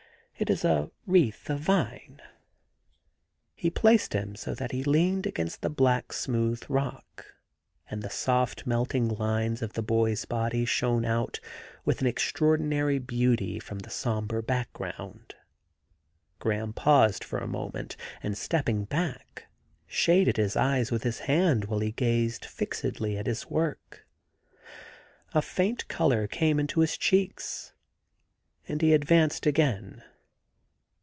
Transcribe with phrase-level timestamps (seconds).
[0.37, 2.25] It is a wreath of vine.' 83 THE GARDEN
[2.79, 7.27] GOD He placed him so that he leaned against the black, smooth rock,
[7.87, 11.39] and the soft melting lines of the boy's body shone out
[11.85, 15.35] with an extraordinary beauty from the sombre background.
[16.39, 19.45] Graham paused for a moment, and stepping back,
[19.85, 24.07] shaded his eyes with his hand while he gazed fixedly at his work.
[25.35, 27.73] A faint colour came into his cheeks
[28.67, 30.01] and he ad vanced again.